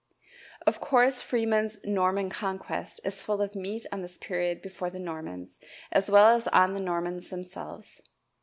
[0.65, 5.59] Of course Freeman's "Norman Conquest" is full of meat on this period before the Normans,
[5.91, 8.01] as well as on the Normans themselves.